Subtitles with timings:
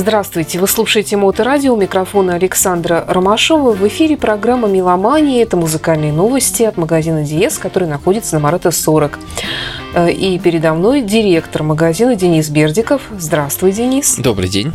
[0.00, 3.72] Здравствуйте, вы слушаете Моторадио, у микрофона Александра Ромашова.
[3.72, 5.42] В эфире программа «Меломания».
[5.42, 9.18] Это музыкальные новости от магазина «Диез», который находится на Марата 40.
[9.92, 13.02] Э, и передо мной директор магазина Денис Бердиков.
[13.18, 14.16] Здравствуй, Денис.
[14.16, 14.72] Добрый день.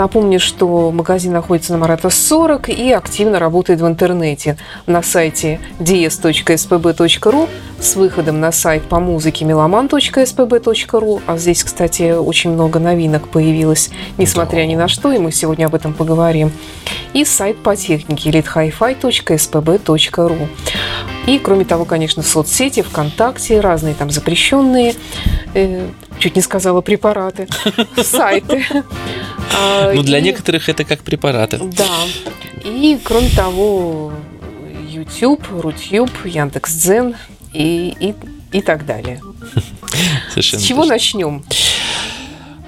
[0.00, 4.56] Напомню, что магазин находится на Марата 40 и активно работает в интернете
[4.86, 7.48] на сайте ds.spb.ru
[7.78, 11.22] с выходом на сайт по музыке meloman.spb.ru.
[11.26, 15.74] А здесь, кстати, очень много новинок появилось, несмотря ни на что, и мы сегодня об
[15.74, 16.50] этом поговорим.
[17.12, 20.48] И сайт по технике elitehifi.spb.ru.
[21.26, 24.94] И, кроме того, конечно, соцсети, ВКонтакте, разные там запрещенные,
[25.52, 27.48] э, чуть не сказала препараты,
[27.96, 28.64] сайты.
[29.58, 31.58] А, ну, для некоторых это как препараты.
[31.58, 31.88] Да.
[32.64, 34.12] И, кроме того,
[34.88, 37.16] YouTube, Рутюб, Яндекс.Дзен
[37.52, 38.14] и, и,
[38.52, 39.20] и так далее.
[40.30, 40.94] Совершенно С чего точно.
[40.94, 41.44] начнем?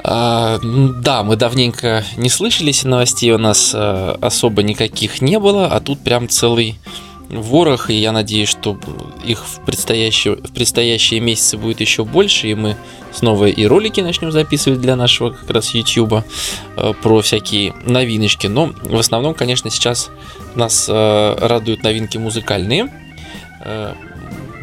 [0.04, 5.80] А, да, мы давненько не слышались, новостей у нас а, особо никаких не было, а
[5.80, 6.78] тут прям целый
[7.32, 8.78] ворох, и я надеюсь, что
[9.24, 12.76] их в предстоящие, в предстоящие месяцы будет еще больше, и мы
[13.12, 16.24] снова и ролики начнем записывать для нашего как раз YouTube
[16.76, 18.46] э, про всякие новиночки.
[18.46, 20.10] Но в основном, конечно, сейчас
[20.54, 22.92] нас э, радуют новинки музыкальные.
[23.64, 23.94] Э,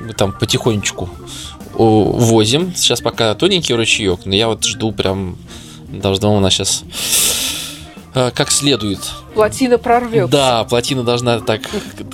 [0.01, 1.09] мы там потихонечку
[1.73, 2.73] возим.
[2.75, 5.37] Сейчас пока тоненький ручеек, но я вот жду прям
[5.87, 6.83] должно у нас сейчас
[8.13, 8.99] как следует.
[9.33, 10.31] Плотина прорвется.
[10.31, 11.61] Да, плотина должна так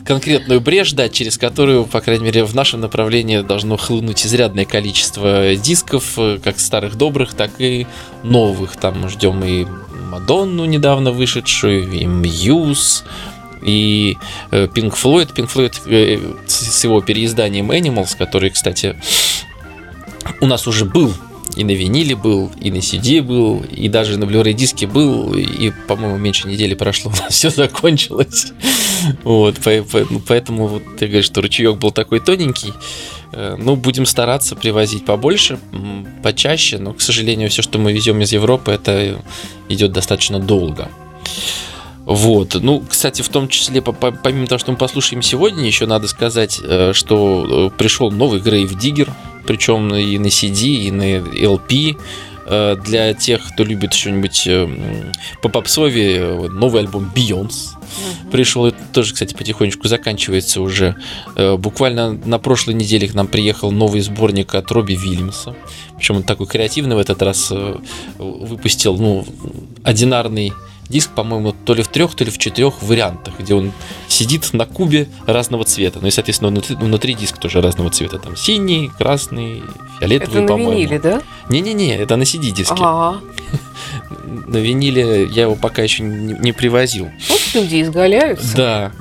[0.06, 5.56] конкретную брешь дать, через которую, по крайней мере, в нашем направлении должно хлынуть изрядное количество
[5.56, 7.88] дисков, э, как старых добрых, так и
[8.24, 8.76] новых.
[8.78, 9.66] Там ждем и
[10.10, 13.04] Мадонну недавно вышедшую, и Мьюз,
[13.64, 14.18] и
[14.52, 15.34] э, Pink Floyd.
[15.34, 18.96] Pink Floyd с его переизданием Animals, который, кстати,
[20.42, 21.14] у нас уже был
[21.56, 25.72] и на виниле был, и на CD был, и даже на Blu-ray диске был, и,
[25.88, 28.48] по-моему, меньше недели прошло, у нас все закончилось.
[29.24, 32.74] Вот, ну, поэтому вот ты говоришь, что ручеек был такой тоненький.
[33.32, 35.60] Э, ну, будем стараться привозить побольше,
[36.24, 39.22] почаще, но, к сожалению, все, что мы везем из Европы, это
[39.70, 40.90] идет достаточно долго.
[42.06, 42.56] Вот.
[42.62, 46.94] Ну, кстати, в том числе, помимо того, что мы послушаем сегодня, еще надо сказать, э,
[46.94, 49.10] что э, пришел новый Grave Digger,
[49.46, 51.98] причем и на CD, и на LP.
[52.48, 54.48] Э, для тех, кто любит что-нибудь
[55.42, 58.32] по попсове, новый альбом Beyonce угу.
[58.32, 58.68] пришел.
[58.68, 60.96] Это тоже, кстати, потихонечку заканчивается уже.
[61.36, 65.56] Буквально на прошлой неделе к нам приехал новый сборник от Робби Вильямса.
[65.98, 67.52] Причем он такой креативный в этот раз
[68.20, 69.26] выпустил, ну,
[69.84, 70.54] одинарный
[70.90, 73.72] диск, по-моему, то ли в трех, то ли в четырех вариантах, где он
[74.08, 76.00] сидит на кубе разного цвета.
[76.02, 78.20] Ну и, соответственно, внутри, внутри диск тоже разного цвета.
[78.20, 79.64] Там синий, красный,
[80.00, 80.72] фиолетовый, это по-моему.
[80.72, 81.22] на виниле, да?
[81.50, 82.76] Не-не-не, это на CD-диске.
[82.80, 83.22] Ага.
[84.48, 87.10] На виниле я его пока еще не, не привозил.
[87.30, 88.56] Вот люди изгаляются.
[88.56, 88.92] Да.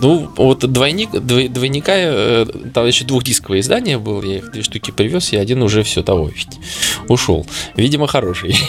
[0.00, 5.32] Ну, вот двойник, двойника, э, там еще двухдисковое издание было, я их две штуки привез,
[5.32, 6.30] и один уже все того
[7.08, 7.46] ушел.
[7.76, 8.56] Видимо, хороший.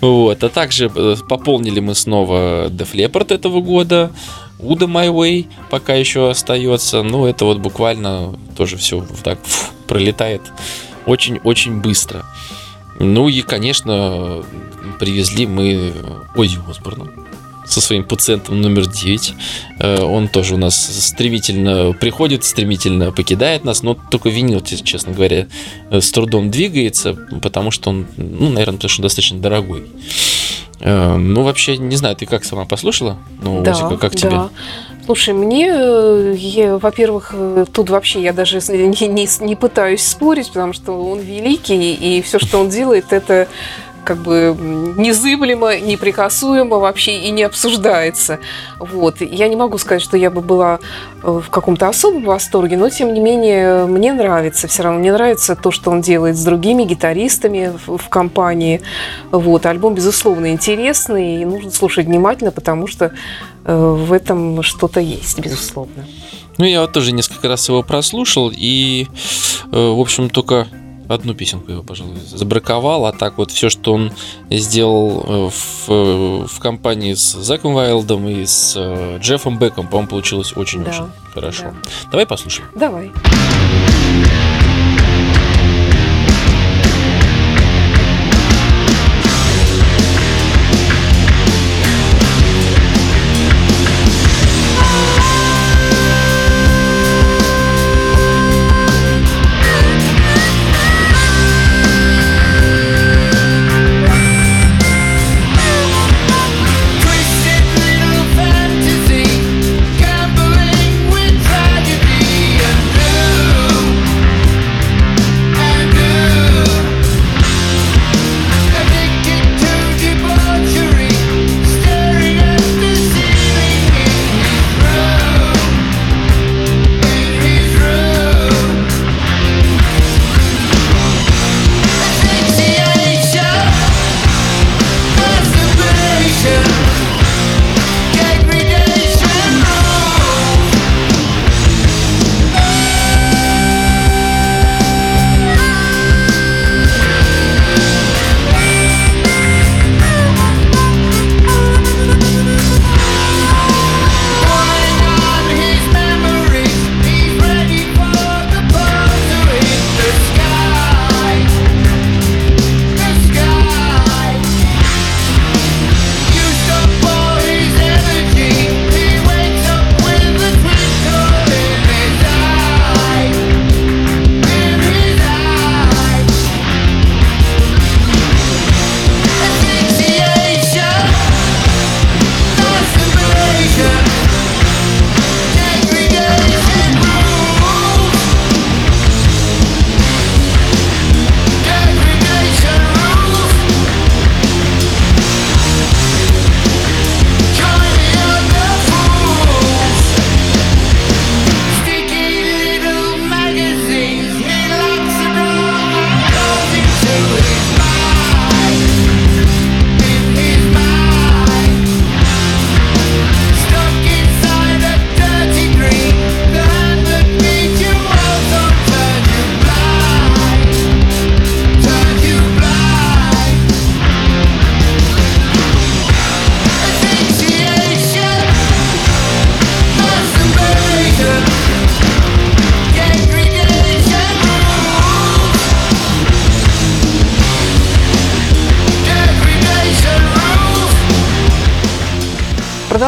[0.00, 0.42] Вот.
[0.42, 4.10] А также э, пополнили мы снова Def Leppard этого года.
[4.58, 7.02] Уда My Way пока еще остается.
[7.02, 9.38] Ну, это вот буквально тоже все так
[9.86, 10.42] пролетает
[11.06, 12.24] очень-очень быстро.
[12.98, 14.44] Ну и, конечно,
[15.02, 15.92] привезли мы
[16.36, 17.08] Ози Осборна
[17.66, 19.34] со своим пациентом номер 9.
[19.80, 25.48] Э, он тоже у нас стремительно приходит, стремительно покидает нас, но только винил, честно говоря,
[25.90, 29.86] э, с трудом двигается, потому что он, ну, наверное, потому что он достаточно дорогой.
[30.78, 33.18] Э, ну, вообще, не знаю, ты как сама послушала?
[33.42, 34.18] Ну, да, Озика, как да.
[34.18, 34.40] тебе?
[35.04, 37.34] Слушай, мне, во-первых,
[37.72, 42.38] тут вообще я даже не, не, не пытаюсь спорить, потому что он великий, и все,
[42.38, 43.48] что он делает, это
[44.04, 44.56] как бы
[44.96, 48.38] незыблемо, неприкасуемо вообще и не обсуждается.
[48.78, 49.20] Вот.
[49.20, 50.80] Я не могу сказать, что я бы была
[51.22, 55.00] э, в каком-то особом восторге, но тем не менее мне нравится все равно.
[55.00, 58.82] Мне нравится то, что он делает с другими гитаристами в, в компании.
[59.30, 59.66] Вот.
[59.66, 63.12] Альбом, безусловно, интересный и нужно слушать внимательно, потому что
[63.64, 66.06] э, в этом что-то есть, безусловно.
[66.58, 69.06] Ну, я вот тоже несколько раз его прослушал, и,
[69.72, 70.68] э, в общем, только
[71.14, 74.12] одну песенку его, пожалуй, забраковал, а так вот все, что он
[74.50, 80.56] сделал э, в, в компании с Заком Вайлдом и с э, Джеффом Беком, по-моему, получилось
[80.56, 81.64] очень-очень да, хорошо.
[81.64, 81.90] Да.
[82.10, 82.68] Давай послушаем.
[82.74, 83.10] Давай.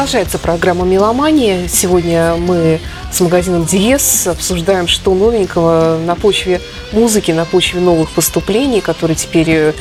[0.05, 1.67] Продолжается программа «Меломания».
[1.67, 2.79] Сегодня мы
[3.11, 6.61] с магазином Диес обсуждаем, что новенького на почве
[6.91, 9.73] музыки, на почве новых поступлений, которые теперь э,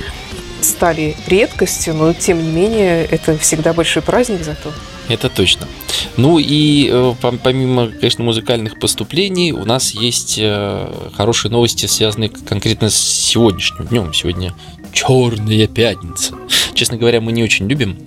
[0.63, 4.73] стали редкостью, но тем не менее это всегда большой праздник зато.
[5.11, 5.69] Это точно.
[6.17, 12.89] Ну и э, помимо, конечно, музыкальных поступлений, у нас есть э, хорошие новости, связанные конкретно
[12.89, 14.15] с сегодняшним днем.
[14.15, 14.55] Сегодня
[14.95, 16.35] Черная пятница.
[16.73, 17.99] Честно говоря, мы не очень любим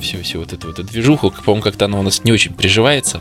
[0.00, 1.30] всю, всю вот эту, вот эту движуху.
[1.30, 3.20] По-моему, как-то она у нас не очень приживается.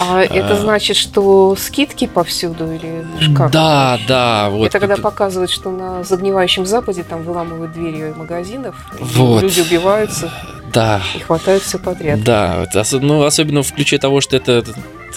[0.00, 3.04] А, а это значит, что скидки повсюду или
[3.36, 3.50] как?
[3.50, 4.50] Да, да.
[4.50, 4.66] Вот.
[4.66, 9.42] Это когда показывают, что на загнивающем Западе там выламывают двери магазинов, вот.
[9.42, 10.32] люди убиваются.
[10.72, 11.00] Да.
[11.16, 12.22] И хватают все подряд.
[12.22, 14.64] Да, ну, особенно в ключе того, что это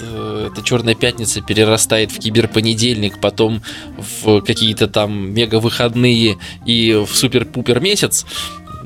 [0.02, 3.62] Э, эта черная пятница перерастает в киберпонедельник, потом
[3.98, 8.26] в какие-то там мега выходные и в супер-пупер месяц,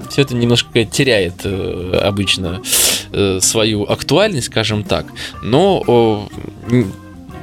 [0.09, 2.61] все это немножко теряет э, обычно
[3.11, 5.05] э, свою актуальность, скажем так.
[5.41, 6.27] Но
[6.71, 6.83] э,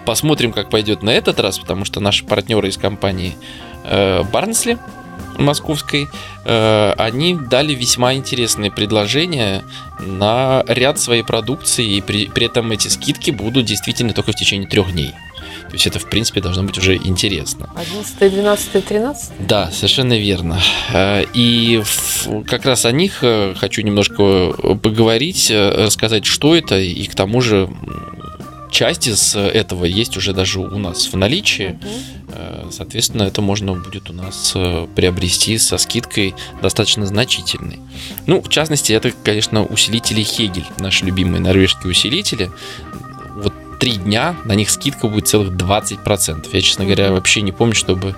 [0.05, 3.35] посмотрим, как пойдет на этот раз, потому что наши партнеры из компании
[3.85, 4.79] э, Барнсли
[5.39, 6.09] московской,
[6.45, 9.63] э, они дали весьма интересные предложения
[9.99, 14.69] на ряд своей продукции, и при, при этом эти скидки будут действительно только в течение
[14.69, 15.13] трех дней.
[15.73, 17.71] То есть это, в принципе, должно быть уже интересно.
[17.75, 19.33] 11, 12, 13?
[19.49, 20.61] Да, совершенно верно.
[20.93, 21.83] Э, и
[22.47, 24.53] как раз о них э, хочу немножко
[24.83, 27.71] поговорить, рассказать, что это, и к тому же
[28.71, 31.79] часть из этого есть уже даже у нас в наличии.
[31.81, 32.73] Угу.
[32.73, 37.79] Соответственно, это можно будет у нас э, приобрести со скидкой достаточно значительной.
[38.27, 42.51] Ну, в частности, это, конечно, усилители Хегель, наши любимые норвежские усилители.
[43.83, 46.47] Три дня, на них скидка будет целых 20%.
[46.53, 48.15] Я, честно говоря, вообще не помню, чтобы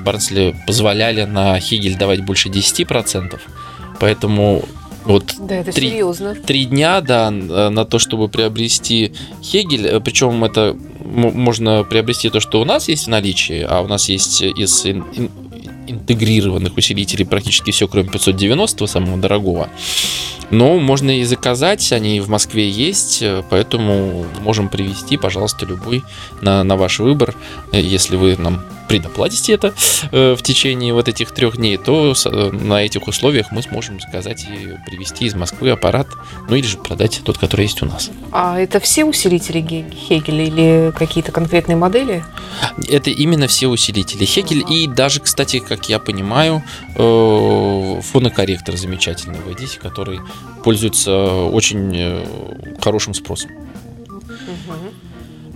[0.00, 3.38] Барнсли позволяли на Хегель давать больше 10%.
[4.00, 4.64] Поэтому
[5.04, 6.34] вот да, это три, серьезно.
[6.34, 9.86] Три дня, да, на то, чтобы приобрести Хегель.
[9.86, 14.08] Э, Причем это можно приобрести то, что у нас есть в наличии, а у нас
[14.08, 14.84] есть из
[15.86, 19.68] интегрированных усилителей практически все, кроме 590, самого дорогого.
[20.50, 26.02] Но можно и заказать, они в Москве есть, э, поэтому можем привезти, пожалуйста, любой
[26.42, 27.34] на, на ваш выбор.
[27.72, 29.74] Э, если вы нам предоплатите это
[30.12, 34.44] э, в течение вот этих трех дней, то э, на этих условиях мы сможем заказать
[34.44, 36.08] и привезти из Москвы аппарат,
[36.48, 38.10] ну или же продать тот, который есть у нас.
[38.32, 42.24] А это все усилители Хегеля или какие-то конкретные модели?
[42.88, 44.74] Это именно все усилители Хегель ага.
[44.74, 46.62] и даже, кстати, как я понимаю,
[46.96, 50.20] э, фонокорректор замечательный в Эдисе, который
[50.62, 52.24] пользуется очень
[52.80, 53.50] хорошим спросом.
[54.10, 55.03] Угу.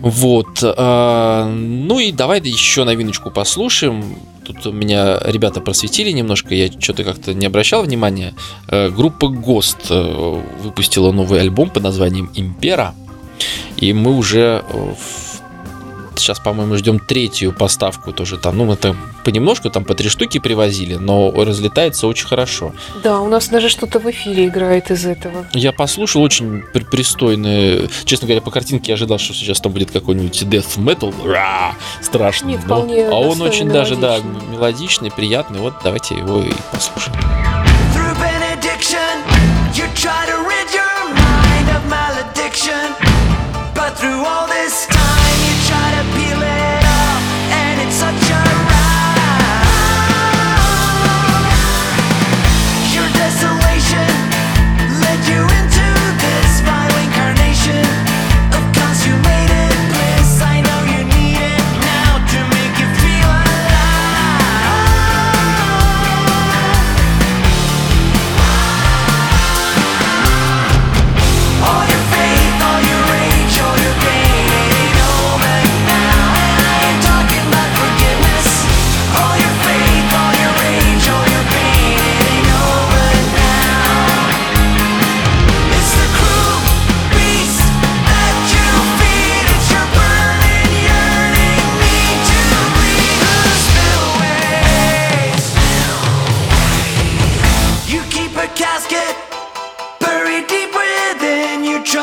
[0.01, 0.63] Вот.
[0.63, 4.17] Э, ну и давай еще новиночку послушаем.
[4.45, 8.35] Тут меня ребята просветили немножко, я что-то как-то не обращал внимания.
[8.69, 12.95] Э, группа Ghost э, выпустила новый альбом под названием Импера.
[13.77, 15.28] И мы уже в
[16.29, 18.59] сейчас, по-моему, ждем третью поставку тоже там.
[18.59, 18.95] Ну, это
[19.25, 22.75] понемножку, там по три штуки привозили, но разлетается очень хорошо.
[23.03, 25.47] Да, у нас даже что-то в эфире играет из этого.
[25.55, 27.89] Я послушал, очень при пристойные.
[28.05, 31.15] Честно говоря, по картинке я ожидал, что сейчас там будет какой-нибудь death metal.
[31.27, 32.53] Ра, страшный.
[32.53, 32.87] Нет, но...
[33.11, 34.19] А он очень даже, да,
[34.51, 35.61] мелодичный, приятный.
[35.61, 37.17] Вот давайте его и послушаем.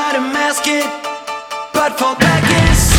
[0.05, 0.85] try to mask it,
[1.74, 2.94] but fall back inside.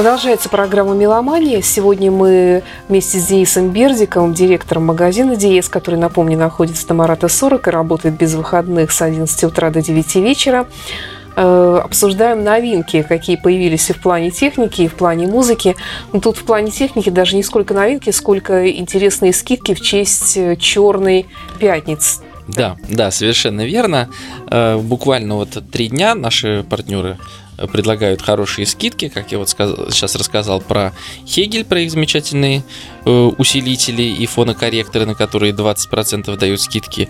[0.00, 1.60] Продолжается программа «Меломания».
[1.60, 7.68] Сегодня мы вместе с Денисом Бердиком, директором магазина «Диез», который, напомню, находится на Марата 40
[7.68, 10.66] и работает без выходных с 11 утра до 9 вечера,
[11.36, 15.76] э, обсуждаем новинки, какие появились и в плане техники, и в плане музыки.
[16.14, 20.56] Но тут в плане техники даже не сколько новинки, сколько интересные скидки в честь э,
[20.56, 21.26] Черной
[21.58, 22.22] пятницы.
[22.48, 24.08] Да, да, совершенно верно.
[24.50, 27.18] Э, буквально вот три дня наши партнеры
[27.72, 30.92] предлагают хорошие скидки, как я вот сказал, сейчас рассказал про
[31.26, 32.62] Хегель, про их замечательные
[33.04, 37.08] э, усилители и фонокорректоры, на которые 20% дают скидки.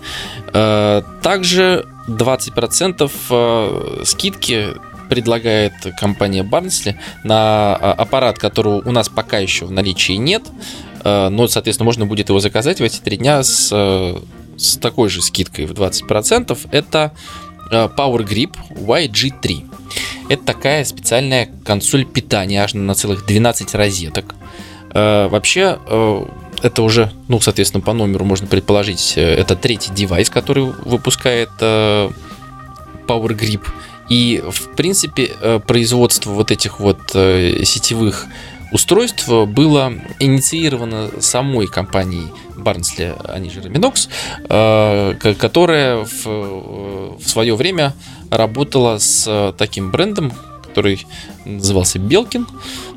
[0.53, 4.75] Э, также 20% э, скидки
[5.11, 10.43] предлагает компания Барнсли на а, аппарат, которого у нас пока еще в наличии нет,
[11.03, 14.17] э, но, соответственно, можно будет его заказать в эти три дня с, э,
[14.57, 16.57] с такой же скидкой в 20%.
[16.71, 17.11] Это
[17.69, 19.70] э, Power Grip YG3.
[20.31, 24.33] Это такая специальная консоль питания, аж на целых 12 розеток.
[24.93, 26.25] Э, вообще, э,
[26.63, 32.13] это уже, ну, соответственно, по номеру можно предположить, э, это третий девайс, который выпускает Power
[33.09, 33.67] Grip.
[34.07, 35.35] И, в принципе,
[35.67, 38.25] производство вот этих вот сетевых
[38.71, 44.07] устройств было инициировано самой компанией Барнсли, они же Reminox,
[45.35, 47.93] которая в, в свое время
[48.31, 50.33] работала с э, таким брендом,
[50.63, 51.05] который
[51.45, 52.47] назывался Белкин.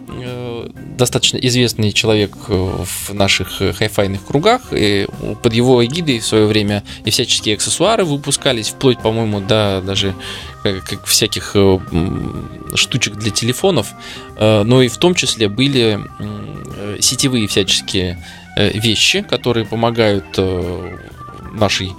[0.08, 4.62] Э, достаточно известный человек э, в наших хайфайных кругах.
[4.72, 5.08] И
[5.42, 10.14] под его эгидой в свое время и всяческие аксессуары выпускались, вплоть, по-моему, до даже
[10.62, 11.54] как всяких
[12.74, 13.88] штучек для телефонов.
[14.38, 16.00] Но и в том числе были
[17.00, 18.24] сетевые всяческие
[18.56, 20.24] вещи, которые помогают
[21.52, 21.92] нашей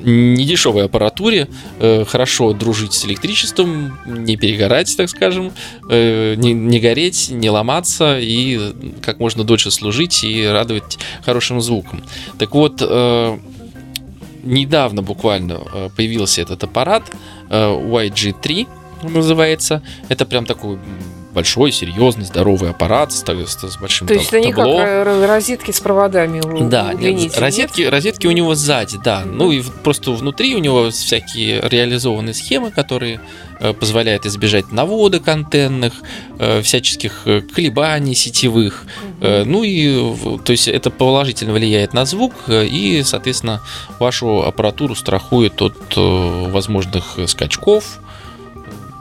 [0.00, 1.48] недешевой аппаратуре,
[1.78, 5.52] э, хорошо дружить с электричеством, не перегорать, так скажем,
[5.88, 12.02] э, не, не гореть, не ломаться и как можно дольше служить и радовать хорошим звуком.
[12.38, 13.38] Так вот, э,
[14.42, 15.60] недавно буквально
[15.96, 17.04] появился этот аппарат
[17.50, 18.66] YG3
[19.02, 19.82] называется.
[20.08, 20.78] Это прям такой
[21.32, 24.66] большой, серьезный, здоровый аппарат с, с, большим То есть это не как
[25.26, 27.90] розетки с проводами Да, нет, розетки, нет?
[27.90, 29.22] розетки у него сзади, да.
[29.22, 29.32] Mm-hmm.
[29.32, 33.20] Ну и просто внутри у него всякие реализованные схемы, которые
[33.60, 35.94] э, позволяют избежать наводок антенных,
[36.38, 38.84] э, всяческих э, колебаний сетевых.
[39.20, 39.44] Mm-hmm.
[39.44, 43.60] Ну и, то есть это положительно влияет на звук и, соответственно,
[43.98, 47.98] вашу аппаратуру страхует от возможных скачков,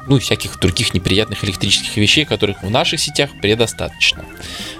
[0.09, 4.25] ну и всяких других неприятных электрических вещей, которых в наших сетях предостаточно.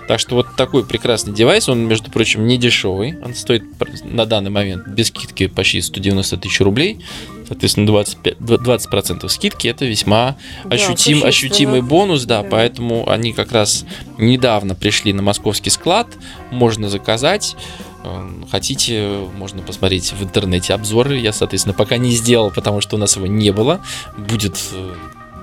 [0.08, 3.64] Так что вот такой прекрасный девайс, он, между прочим, не дешевый, он стоит
[4.04, 7.00] на данный момент без скидки почти 190 тысяч рублей,
[7.48, 13.52] соответственно 25, 20% скидки это весьма да, ощутим, ощутимый бонус, да, да, поэтому они как
[13.52, 13.86] раз
[14.18, 16.08] недавно пришли на московский склад,
[16.50, 17.56] можно заказать,
[18.04, 21.18] эм, Хотите, можно посмотреть в интернете обзоры.
[21.18, 23.82] Я, соответственно, пока не сделал, потому что у нас его не было.
[24.18, 24.96] Будет э,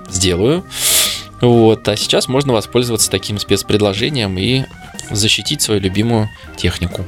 [0.09, 0.65] сделаю.
[1.41, 4.63] Вот, а сейчас можно воспользоваться таким спецпредложением и
[5.11, 7.05] защитить свою любимую технику.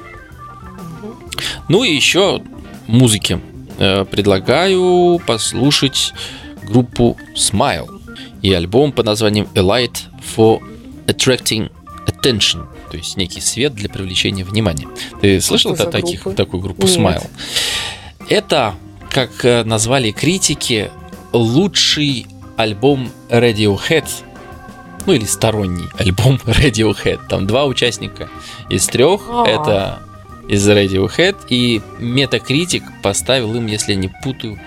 [1.68, 2.42] Ну и еще
[2.88, 3.40] музыки.
[3.78, 6.14] Э, предлагаю послушать
[6.64, 7.90] группу Smile
[8.42, 9.98] и альбом под названием A Light
[10.36, 10.62] for
[11.08, 11.72] Attracting
[12.06, 14.88] Attention, то есть некий свет для привлечения внимания.
[15.22, 16.98] Ты слышал о таких, такую группу Нет.
[16.98, 17.30] Smile?
[18.28, 18.76] Это,
[19.10, 20.92] как э, назвали критики,
[21.32, 22.28] лучший
[22.60, 24.06] альбом Radiohead,
[25.06, 27.22] ну или сторонний альбом Radiohead.
[27.30, 28.30] Там два участника
[28.70, 29.22] из трех.
[29.30, 29.46] А.
[29.46, 30.00] Это
[30.50, 31.38] из Radiohead.
[31.50, 34.60] И Metacritic поставил им, если я не путаю,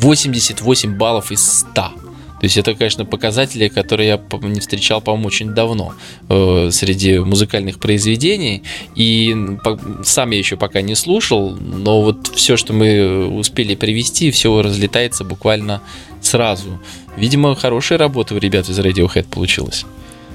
[0.00, 1.72] 88 баллов из 100.
[1.72, 5.94] То есть это, конечно, показатели, которые я не встречал, по-моему, очень давно
[6.28, 8.62] э, среди музыкальных произведений.
[8.94, 14.30] И по, сам я еще пока не слушал, но вот все, что мы успели привести,
[14.32, 15.80] все разлетается буквально
[16.20, 16.78] сразу.
[17.16, 19.84] Видимо, хорошая работа у ребят из Radiohead получилась.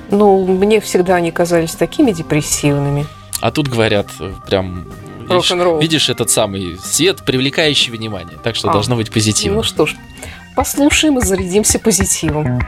[0.09, 3.05] Ну, мне всегда они казались такими депрессивными.
[3.39, 4.85] А тут говорят, э, прям
[5.21, 8.37] видишь, видишь этот самый свет, привлекающий внимание.
[8.43, 9.57] Так что а, должно быть позитивно.
[9.57, 9.95] Ну что ж,
[10.55, 12.59] послушаем и зарядимся позитивом.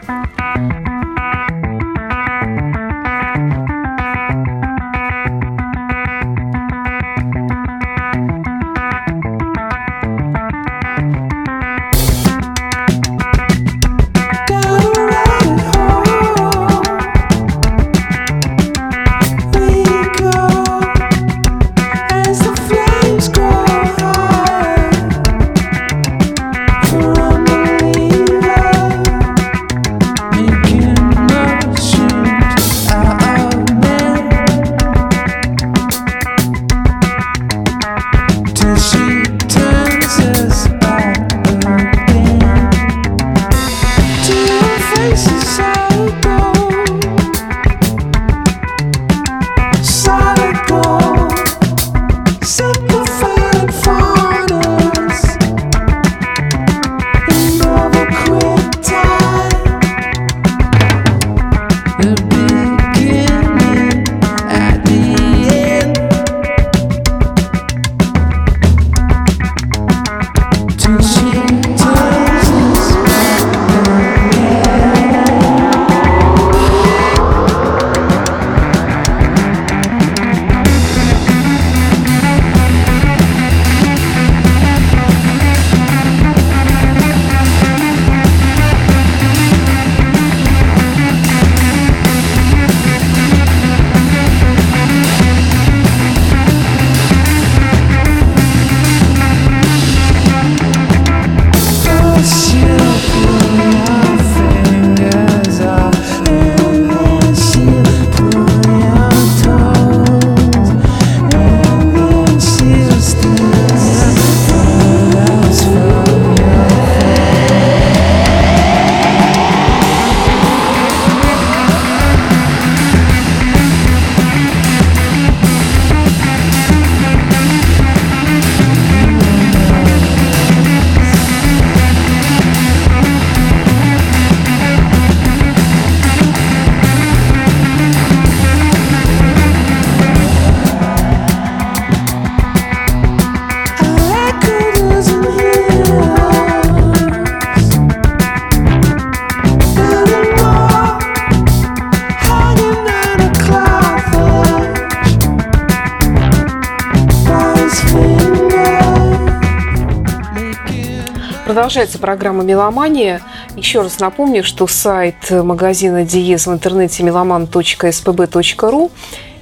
[161.74, 163.24] Продолжается программа «Меломания».
[163.58, 168.92] Еще раз напомню, что сайт магазина «Диез» в интернете meloman.spb.ru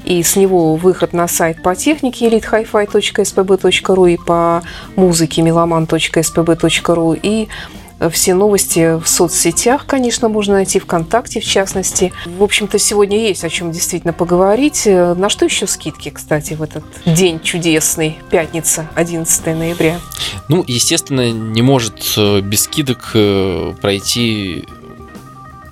[0.05, 4.63] и с него выход на сайт по технике elitehifi.spb.ru и по
[4.95, 7.49] музыке meloman.spb.ru и
[8.09, 12.13] все новости в соцсетях, конечно, можно найти ВКонтакте, в частности.
[12.25, 14.85] В общем-то, сегодня есть о чем действительно поговорить.
[14.85, 19.99] На что еще скидки, кстати, в этот день чудесный, пятница, 11 ноября?
[20.47, 24.65] Ну, естественно, не может э, без скидок э, пройти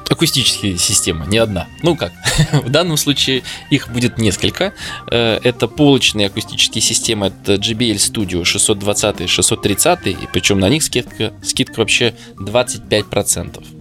[0.10, 1.68] акустические системы, не одна.
[1.84, 2.12] Ну как,
[2.52, 4.74] в данном случае их будет несколько.
[5.12, 10.84] Э, это полочные акустические системы, это JBL Studio 620 и 630, и причем на них
[10.84, 13.79] скидка, скидка вообще 25%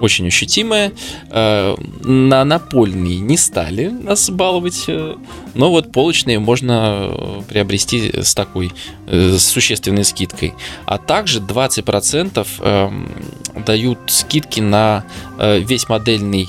[0.00, 0.92] очень ощутимая.
[1.30, 5.16] Э, на напольные не стали нас баловать, э,
[5.54, 8.72] но вот полочные можно э, приобрести с такой
[9.06, 10.54] с существенной скидкой.
[10.84, 13.10] А также 20% эм,
[13.64, 15.04] дают скидки на
[15.38, 16.48] весь модельный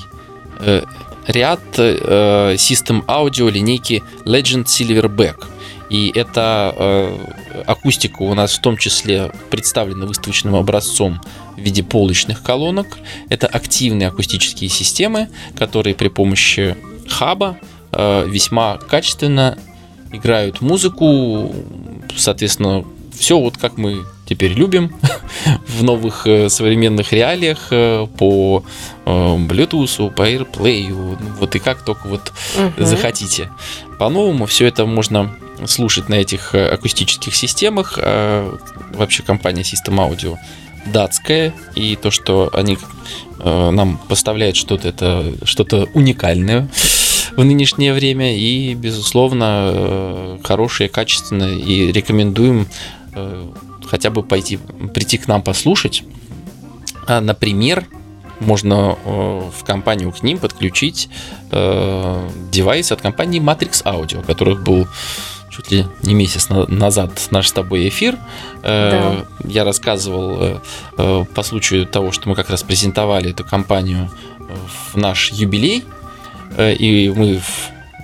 [1.26, 5.44] ряд System Audio линейки Legend Silverback.
[5.90, 11.20] И эта э, акустика у нас в том числе представлена выставочным образцом
[11.56, 12.98] в виде полочных колонок.
[13.28, 16.76] Это активные акустические системы, которые при помощи
[17.08, 17.58] хаба
[17.92, 19.58] э, весьма качественно
[20.12, 21.54] играют музыку.
[22.16, 24.94] Соответственно, все вот как мы теперь любим
[25.66, 28.62] в новых э, современных реалиях э, по
[29.06, 32.84] э, Bluetooth, по AirPlay, вот и как только вот угу.
[32.84, 33.50] захотите.
[33.98, 35.34] По-новому все это можно
[35.66, 37.98] слушать на этих э, акустических системах.
[38.00, 38.56] А
[38.94, 40.36] вообще компания System Audio
[40.86, 42.78] датская, и то, что они
[43.40, 46.68] э, нам поставляют что-то, это что-то уникальное
[47.36, 52.66] в нынешнее время, и, безусловно, э, хорошее, качественное, и рекомендуем
[53.84, 54.58] хотя бы пойти,
[54.94, 56.04] прийти к нам послушать.
[57.08, 57.84] А, например,
[58.38, 61.08] можно в компанию к ним подключить
[61.50, 64.86] девайс от компании Matrix Audio, который был
[65.58, 68.16] чуть ли не месяц назад наш с тобой эфир.
[68.62, 69.48] Э, да.
[69.48, 70.60] Я рассказывал э,
[70.96, 74.10] э, по случаю того, что мы как раз презентовали эту компанию
[74.92, 75.84] в наш юбилей,
[76.58, 77.40] и мы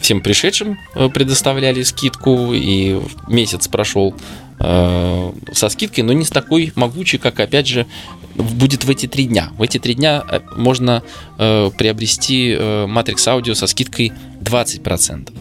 [0.03, 0.79] всем пришедшим
[1.15, 4.15] предоставляли скидку, и месяц прошел
[4.59, 7.87] со скидкой, но не с такой могучей, как, опять же,
[8.35, 9.53] будет в эти три дня.
[9.57, 10.23] В эти три дня
[10.55, 11.03] можно
[11.39, 14.13] приобрести Matrix Audio со скидкой
[14.43, 15.33] 20%.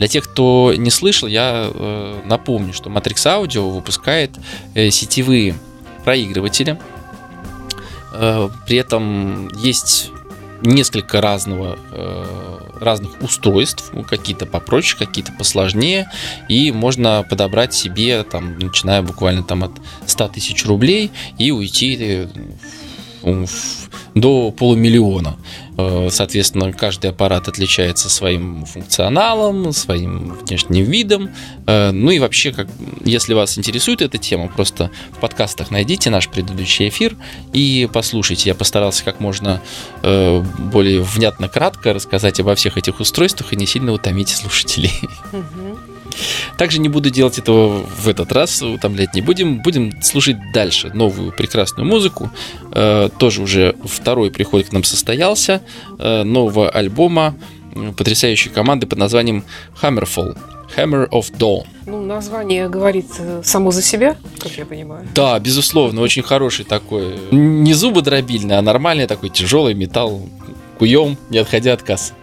[0.00, 4.30] Для тех, кто не слышал, я э, напомню, что Matrix Audio выпускает
[4.74, 5.54] э, сетевые
[6.04, 6.80] проигрыватели.
[8.14, 10.10] Э, при этом есть
[10.62, 16.10] несколько разного, э, разных устройств, какие-то попроще, какие-то посложнее,
[16.48, 19.72] и можно подобрать себе, там, начиная буквально там от
[20.06, 22.26] 100 тысяч рублей и уйти э,
[23.22, 25.36] в, до полумиллиона.
[25.80, 31.30] Э, соответственно, каждый аппарат отличается своим функционалом, своим внешним видом.
[31.66, 32.68] Э, ну и вообще, как,
[33.04, 37.16] если вас интересует эта тема, просто в подкастах найдите наш предыдущий эфир
[37.52, 38.50] и послушайте.
[38.50, 39.60] Я постарался как можно
[40.02, 44.92] э, более внятно, кратко рассказать обо всех этих устройствах и не сильно утомить слушателей.
[46.58, 49.62] Также не буду делать этого в этот раз, утомлять не будем.
[49.62, 52.30] Будем слушать дальше новую прекрасную музыку.
[52.72, 55.62] Э, тоже уже второй приход к нам состоялся.
[55.98, 57.34] Э, нового альбома
[57.96, 59.44] потрясающей команды под названием
[59.80, 60.36] Hammerfall.
[60.76, 61.66] Hammer of Dawn.
[61.86, 65.06] Ну, название говорит э, само за себя, как я понимаю.
[65.14, 67.18] Да, безусловно, очень хороший такой.
[67.32, 70.28] Не зубодробильный, а нормальный такой тяжелый металл.
[70.78, 72.14] Куем, не отходя от кассы.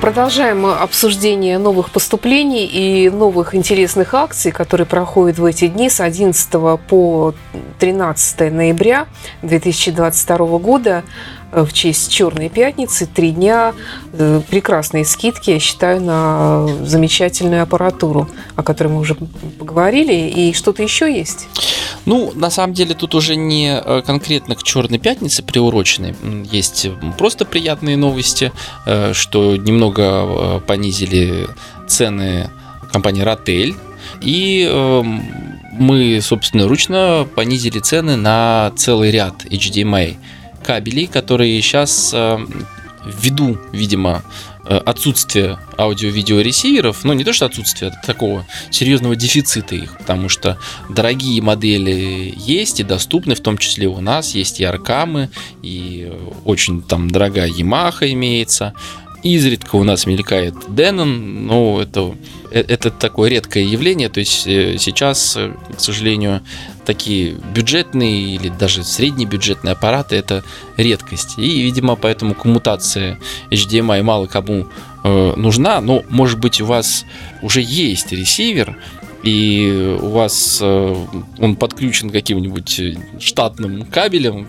[0.00, 6.48] Продолжаем обсуждение новых поступлений и новых интересных акций, которые проходят в эти дни с 11
[6.88, 7.34] по
[7.78, 9.06] 13 ноября
[9.42, 11.04] 2022 года
[11.62, 13.06] в честь Черной пятницы.
[13.06, 13.74] Три дня
[14.12, 20.14] э, прекрасные скидки, я считаю, на замечательную аппаратуру, о которой мы уже поговорили.
[20.14, 21.46] И что-то еще есть?
[22.04, 26.14] Ну, на самом деле, тут уже не э, конкретно к Черной пятнице приурочены.
[26.50, 26.88] Есть
[27.18, 28.52] просто приятные новости,
[28.86, 31.46] э, что немного понизили
[31.86, 32.50] цены
[32.92, 33.74] компании Ротель.
[34.20, 35.22] И эм,
[35.72, 40.16] мы, собственно, ручно понизили цены на целый ряд HDMI
[40.64, 42.38] кабелей, которые сейчас э,
[43.04, 44.22] ввиду, видимо,
[44.64, 50.58] э, отсутствия аудио-видео-ресиверов, ну не то что отсутствие, а такого серьезного дефицита их, потому что
[50.88, 55.30] дорогие модели есть и доступны, в том числе у нас есть и Аркамы,
[55.62, 56.10] и
[56.44, 58.72] очень там дорогая Yamaha имеется,
[59.24, 62.14] изредка у нас мелькает Denon, но это,
[62.50, 65.36] э, это такое редкое явление, то есть сейчас,
[65.76, 66.42] к сожалению,
[66.84, 70.44] такие бюджетные или даже среднебюджетные аппараты это
[70.76, 71.38] редкость.
[71.38, 73.18] И, видимо, поэтому коммутация
[73.50, 74.66] HDMI мало кому
[75.02, 77.04] э, нужна, но, может быть, у вас
[77.42, 78.78] уже есть ресивер,
[79.24, 81.06] и у вас э,
[81.38, 82.80] он подключен каким-нибудь
[83.20, 84.46] штатным кабелем,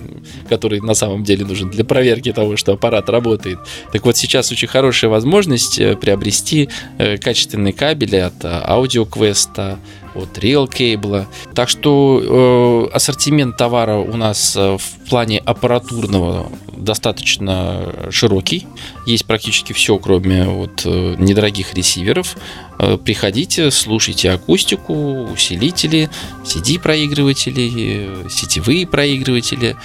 [0.50, 3.60] который на самом деле нужен для проверки того, что аппарат работает.
[3.92, 9.78] Так вот, сейчас очень хорошая возможность э, приобрести э, качественные кабели от AudioQuest,
[10.16, 11.26] от Real Cable.
[11.54, 18.68] Так что э, ассортимент товара у нас э, в плане аппаратурного достаточно широкий.
[19.06, 22.38] Есть практически все, кроме вот э, недорогих ресиверов.
[22.80, 26.10] Э, приходите, слушайте акустику, усилители,
[26.44, 29.76] CD-проигрыватели, сетевые проигрыватели,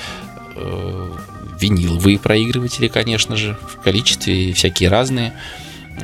[0.57, 1.11] э,
[1.61, 5.33] виниловые проигрыватели, конечно же, в количестве всякие разные.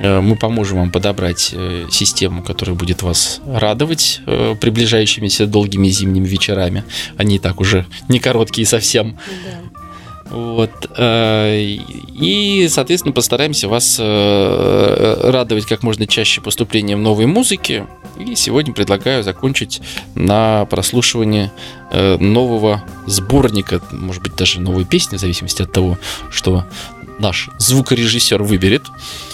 [0.03, 1.55] Мы поможем вам подобрать
[1.91, 4.21] систему, которая будет вас радовать
[4.61, 6.85] приближающимися долгими зимними вечерами.
[7.17, 9.17] Они и так уже не короткие совсем.
[9.17, 9.67] Да.
[10.31, 10.71] Вот.
[10.99, 17.87] И, соответственно, постараемся вас радовать как можно чаще поступлением новой музыки.
[18.19, 19.81] И сегодня предлагаю закончить
[20.15, 21.51] на прослушивании
[21.93, 25.99] нового сборника, может быть, даже новой песни, в зависимости от того,
[26.31, 26.65] что
[27.19, 28.83] наш звукорежиссер выберет.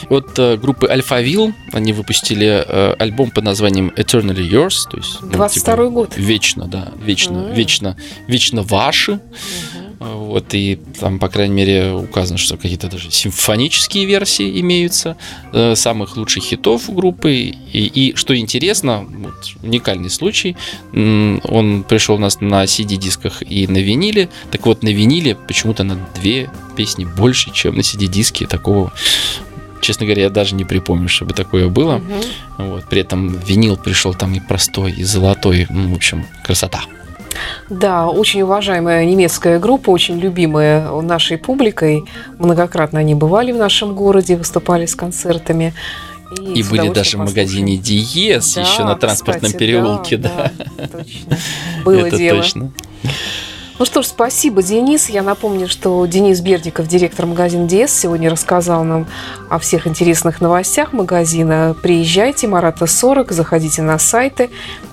[0.08, 5.30] От э, группы Alphaville они выпустили э, альбом под названием Eternally Yours, то есть ну,
[5.30, 6.16] 22 типа, год.
[6.16, 7.54] Вечно, да, вечно, mm-hmm.
[7.54, 9.12] вечно, вечно ваши.
[9.12, 9.91] Mm-hmm.
[10.02, 15.16] Вот, и там, по крайней мере, указано, что какие-то даже симфонические версии имеются
[15.52, 17.34] э, самых лучших хитов группы.
[17.34, 20.56] И, и что интересно, вот, уникальный случай,
[20.92, 24.28] он пришел у нас на CD-дисках и на виниле.
[24.50, 28.46] Так вот, на виниле почему-то на две песни больше, чем на CD-диске.
[28.46, 28.92] Такого
[29.80, 31.96] честно говоря, я даже не припомню, чтобы такое было.
[31.96, 32.66] Угу.
[32.66, 35.66] Вот, при этом винил пришел там и простой, и золотой.
[35.70, 36.82] Ну, в общем, красота.
[37.68, 42.04] Да, очень уважаемая немецкая группа, очень любимая нашей публикой.
[42.38, 45.74] Многократно они бывали в нашем городе, выступали с концертами.
[46.40, 50.50] И, и были даже в магазине Диес да, еще на транспортном кстати, переулке, да.
[50.58, 50.86] да.
[50.88, 51.38] Точно.
[51.84, 52.38] Было Это дело.
[52.38, 52.72] точно.
[53.82, 55.08] Ну что ж, спасибо, Денис.
[55.08, 59.08] Я напомню, что Денис Бердиков, директор магазина Диес, сегодня рассказал нам
[59.50, 61.74] о всех интересных новостях магазина.
[61.82, 64.50] Приезжайте, Марата 40, заходите на сайты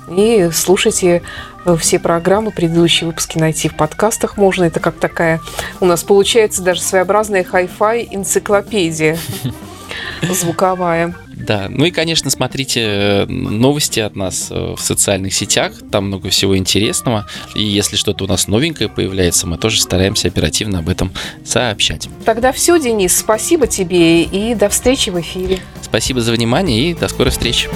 [0.09, 1.21] и слушайте
[1.65, 4.63] Э, все программы, предыдущие выпуски найти в подкастах можно.
[4.63, 5.41] Это как такая
[5.79, 9.17] у нас получается даже своеобразная хай-фай энциклопедия
[10.21, 11.15] звуковая.
[11.35, 16.29] Да, ну и, конечно, смотрите э, новости от нас э, в социальных сетях, там много
[16.29, 17.27] всего интересного.
[17.55, 21.11] И если что-то у нас новенькое появляется, мы тоже стараемся оперативно об этом
[21.45, 22.09] сообщать.
[22.25, 25.59] Тогда все, Денис, спасибо тебе и до встречи в эфире.
[25.81, 27.69] Спасибо за внимание и до скорой встречи.